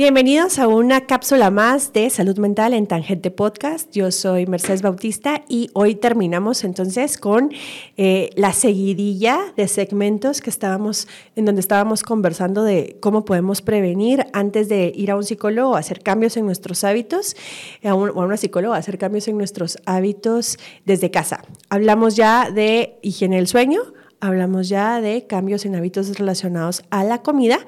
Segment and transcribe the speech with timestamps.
[0.00, 3.90] Bienvenidos a una cápsula más de salud mental en Tangente Podcast.
[3.90, 7.50] Yo soy Mercedes Bautista y hoy terminamos entonces con
[7.96, 14.24] eh, la seguidilla de segmentos que estábamos, en donde estábamos conversando de cómo podemos prevenir
[14.32, 17.34] antes de ir a un psicólogo, hacer cambios en nuestros hábitos,
[17.82, 21.42] a un, o a una psicóloga, hacer cambios en nuestros hábitos desde casa.
[21.70, 23.80] Hablamos ya de higiene del sueño,
[24.20, 27.58] hablamos ya de cambios en hábitos relacionados a la comida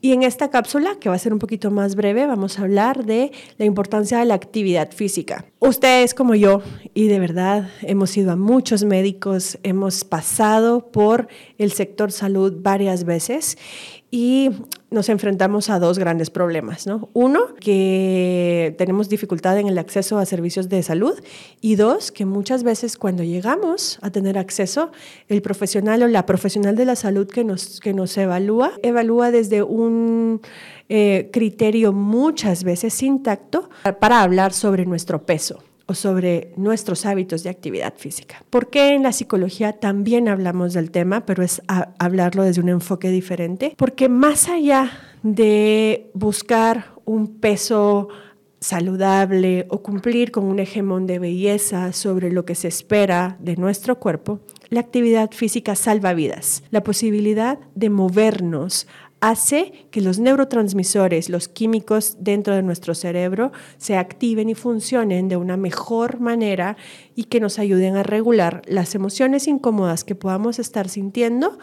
[0.00, 3.04] y en esta cápsula, que va a ser un poquito más breve, vamos a hablar
[3.04, 5.44] de la importancia de la actividad física.
[5.64, 6.60] Ustedes como yo,
[6.92, 13.04] y de verdad hemos ido a muchos médicos, hemos pasado por el sector salud varias
[13.04, 13.56] veces
[14.10, 14.50] y
[14.90, 17.08] nos enfrentamos a dos grandes problemas, ¿no?
[17.14, 21.14] Uno, que tenemos dificultad en el acceso a servicios de salud
[21.60, 24.90] y dos, que muchas veces cuando llegamos a tener acceso,
[25.28, 29.62] el profesional o la profesional de la salud que nos, que nos evalúa, evalúa desde
[29.62, 30.42] un
[30.88, 37.50] eh, criterio muchas veces intacto para hablar sobre nuestro peso o sobre nuestros hábitos de
[37.50, 38.44] actividad física.
[38.50, 41.62] ¿Por qué en la psicología también hablamos del tema, pero es
[41.98, 43.74] hablarlo desde un enfoque diferente?
[43.76, 44.90] Porque más allá
[45.22, 48.08] de buscar un peso
[48.60, 53.98] saludable o cumplir con un hegemón de belleza sobre lo que se espera de nuestro
[53.98, 56.62] cuerpo, la actividad física salva vidas.
[56.70, 58.86] La posibilidad de movernos
[59.22, 65.36] hace que los neurotransmisores, los químicos dentro de nuestro cerebro, se activen y funcionen de
[65.36, 66.76] una mejor manera
[67.14, 71.56] y que nos ayuden a regular las emociones incómodas que podamos estar sintiendo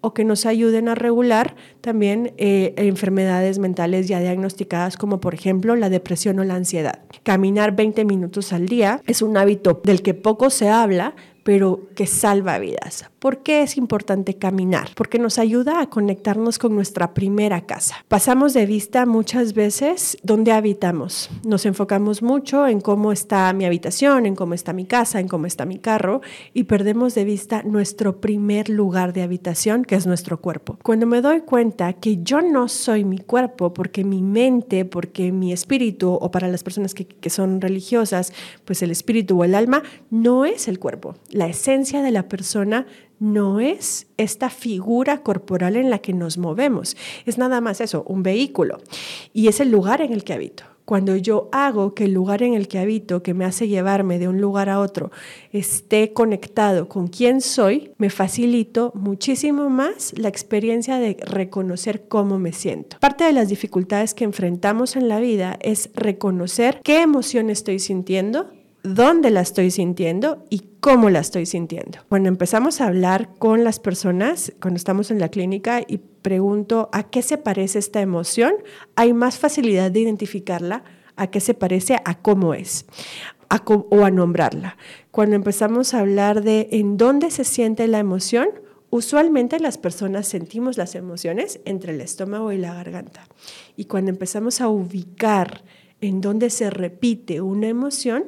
[0.00, 5.76] o que nos ayuden a regular también eh, enfermedades mentales ya diagnosticadas como por ejemplo
[5.76, 7.00] la depresión o la ansiedad.
[7.22, 12.06] Caminar 20 minutos al día es un hábito del que poco se habla, pero que
[12.06, 13.10] salva vidas.
[13.18, 14.90] ¿Por qué es importante caminar?
[14.94, 18.04] Porque nos ayuda a conectarnos con nuestra primera casa.
[18.08, 21.30] Pasamos de vista muchas veces dónde habitamos.
[21.44, 25.46] Nos enfocamos mucho en cómo está mi habitación, en cómo está mi casa, en cómo
[25.46, 26.20] está mi carro
[26.52, 30.78] y perdemos de vista nuestro primer lugar de habitación, que es nuestro cuerpo.
[30.82, 35.52] Cuando me doy cuenta que yo no soy mi cuerpo, porque mi mente, porque mi
[35.52, 38.32] espíritu, o para las personas que, que son religiosas,
[38.64, 41.14] pues el espíritu o el alma no es el cuerpo.
[41.32, 42.86] La esencia de la persona
[43.18, 46.94] no es esta figura corporal en la que nos movemos.
[47.24, 48.78] Es nada más eso, un vehículo.
[49.32, 50.64] Y es el lugar en el que habito.
[50.84, 54.28] Cuando yo hago que el lugar en el que habito, que me hace llevarme de
[54.28, 55.10] un lugar a otro,
[55.52, 62.52] esté conectado con quién soy, me facilito muchísimo más la experiencia de reconocer cómo me
[62.52, 62.98] siento.
[63.00, 68.50] Parte de las dificultades que enfrentamos en la vida es reconocer qué emoción estoy sintiendo,
[68.82, 72.00] dónde la estoy sintiendo y cómo la estoy sintiendo.
[72.08, 77.04] Cuando empezamos a hablar con las personas, cuando estamos en la clínica y pregunto a
[77.04, 78.52] qué se parece esta emoción,
[78.96, 80.82] hay más facilidad de identificarla
[81.14, 82.84] a qué se parece a cómo es
[83.90, 84.76] o a nombrarla.
[85.12, 88.48] Cuando empezamos a hablar de en dónde se siente la emoción,
[88.90, 93.28] usualmente las personas sentimos las emociones entre el estómago y la garganta.
[93.76, 95.62] Y cuando empezamos a ubicar
[96.00, 98.24] en dónde se repite una emoción,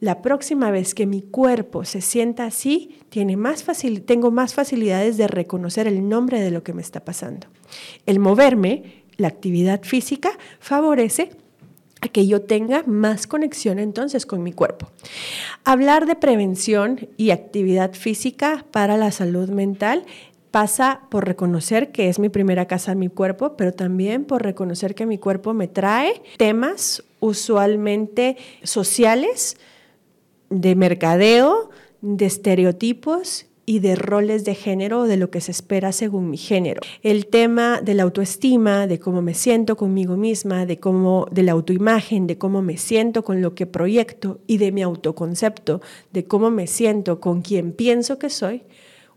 [0.00, 3.64] la próxima vez que mi cuerpo se sienta así, tiene más
[4.06, 7.46] tengo más facilidades de reconocer el nombre de lo que me está pasando.
[8.06, 11.30] El moverme, la actividad física, favorece
[12.00, 14.90] a que yo tenga más conexión entonces con mi cuerpo.
[15.64, 20.06] Hablar de prevención y actividad física para la salud mental
[20.50, 25.06] pasa por reconocer que es mi primera casa mi cuerpo, pero también por reconocer que
[25.06, 29.56] mi cuerpo me trae temas usualmente sociales,
[30.50, 31.70] de mercadeo,
[32.02, 36.80] de estereotipos y de roles de género de lo que se espera según mi género.
[37.02, 41.52] El tema de la autoestima, de cómo me siento conmigo misma, de cómo de la
[41.52, 45.80] autoimagen, de cómo me siento con lo que proyecto y de mi autoconcepto,
[46.12, 48.62] de cómo me siento con quien pienso que soy,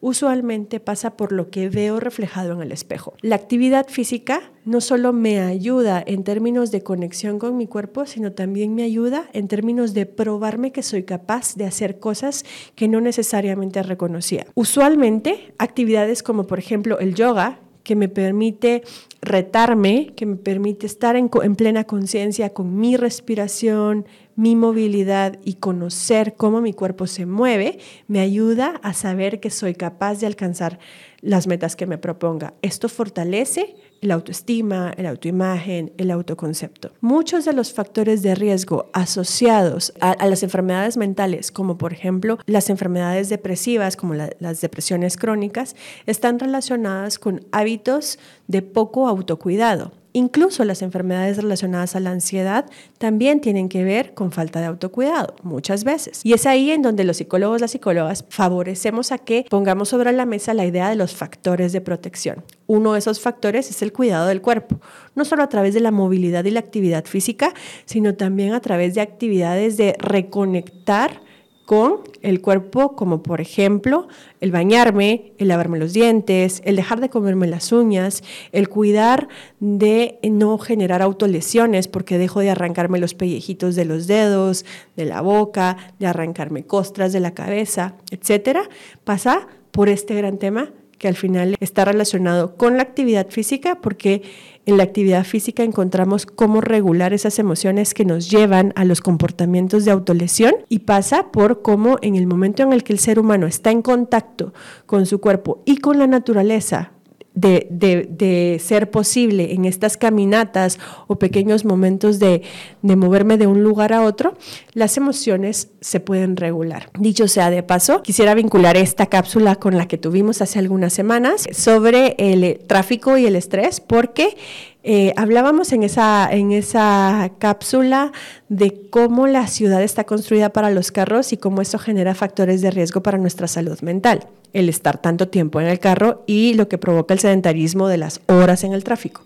[0.03, 3.14] usualmente pasa por lo que veo reflejado en el espejo.
[3.22, 8.34] La actividad física no solo me ayuda en términos de conexión con mi cuerpo, sino
[8.34, 12.44] también me ayuda en términos de probarme que soy capaz de hacer cosas
[12.76, 14.46] que no necesariamente reconocía.
[14.55, 18.84] Usualmente, actividades como por ejemplo el yoga, que me permite
[19.22, 24.05] retarme, que me permite estar en, plena conciencia con mi respiración,
[24.35, 29.76] mi movilidad y conocer cómo mi cuerpo se mueve, me ayuda a saber que soy
[29.76, 30.80] capaz de alcanzar
[31.23, 32.53] las metas que me proponga.
[32.61, 36.91] Esto fortalece la autoestima, la autoimagen, el autoconcepto.
[36.99, 42.70] Muchos de los factores de riesgo asociados a, las enfermedades mentales, como por ejemplo las
[42.70, 45.75] enfermedades depresivas, como las depresiones crónicas,
[46.05, 52.66] están relacionadas con hábitos de poco autocuidado Incluso las enfermedades relacionadas a la ansiedad
[52.99, 56.22] también tienen que ver con falta de autocuidado, muchas veces.
[56.23, 60.28] Y es ahí en donde los psicólogos, las psicólogas, favorecemos a que pongamos sobre la
[60.28, 62.44] mesa la idea de los factores de protección.
[62.68, 64.80] Uno de esos factores es el cuidado del cuerpo,
[65.16, 67.54] no solo a través de la movilidad y la actividad física,
[67.86, 71.22] sino también a través de actividades de reconectar
[71.66, 74.08] con el cuerpo, como por ejemplo
[74.42, 78.22] el bañarme, el lavarme los dientes, el dejar de comerme las uñas,
[78.52, 79.30] el cuidar
[79.60, 84.66] de no generar autolesiones porque dejo de arrancarme los pellejitos de los dedos,
[84.98, 88.70] de la boca, de arrancarme costras de la cabeza, etcétera,
[89.04, 90.70] pasa por este gran tema
[91.03, 94.22] que al final está relacionado con la actividad física porque
[94.66, 99.84] en la actividad física encontramos cómo regular esas emociones que nos llevan a los comportamientos
[99.84, 103.47] de autolesión y pasa por cómo en el momento en el que el ser humano
[103.47, 104.53] está en contacto
[104.85, 106.94] con su cuerpo y con la naturaleza,
[107.35, 112.44] de, de, ser posible en estas caminatas o pequeños momentos de,
[112.82, 114.38] de, moverme de un lugar a otro,
[114.74, 116.90] las emociones se pueden regular.
[117.00, 121.47] Dicho sea de paso, quisiera vincular esta cápsula con la que tuvimos hace algunas semanas
[121.52, 124.38] sobre el tráfico y el estrés, porque
[124.84, 128.12] eh, hablábamos en esa, en esa cápsula
[128.50, 132.70] de cómo la ciudad está construida para los carros y cómo eso genera factores de
[132.70, 136.78] riesgo para nuestra salud mental, el estar tanto tiempo en el carro y lo que
[136.78, 139.22] provoca el sedentarismo de las horas en el tráfico.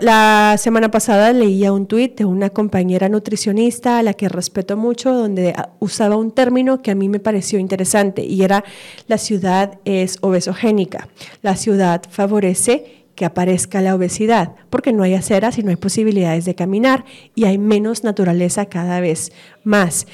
[0.00, 5.12] La, semana pasada leía un tuit de una compañera nutricionista a la que respeto mucho,
[5.12, 8.64] donde usaba un término que a mí me pareció interesante y era
[9.08, 11.08] la ciudad es obesogénica.
[11.40, 16.44] La ciudad favorece que aparezca la obesidad, porque no hay aceras y no hay posibilidades
[16.44, 17.04] de caminar
[17.34, 19.32] y hay menos naturaleza cada vez
[19.64, 20.06] más.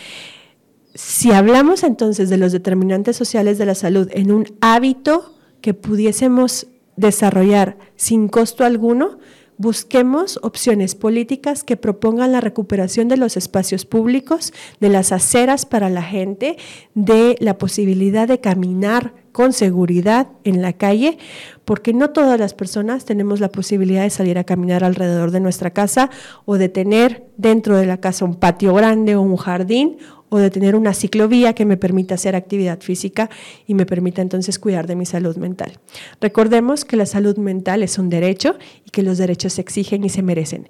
[0.95, 6.67] Si hablamos entonces de los determinantes sociales de la salud en un hábito que pudiésemos
[6.97, 9.19] desarrollar sin costo alguno,
[9.59, 15.91] busquemos opciones políticas que propongan la recuperación de los espacios públicos, de las aceras para
[15.91, 16.56] la gente,
[16.94, 21.17] de la posibilidad de caminar con seguridad en la calle,
[21.64, 25.70] porque no todas las personas tenemos la posibilidad de salir a caminar alrededor de nuestra
[25.70, 26.11] casa
[26.44, 29.99] o de tener dentro de la casa un patio grande o un jardín
[30.29, 33.31] o de tener una ciclovía que me permita hacer actividad física
[33.64, 35.79] y me permita entonces cuidar de mi salud mental.
[36.20, 40.08] Recordemos que la salud mental es un derecho y que los derechos se exigen y
[40.08, 40.69] se merecen.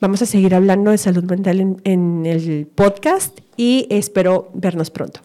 [0.00, 5.20] Vamos a seguir hablando de salud mental en, en el podcast y espero vernos pronto.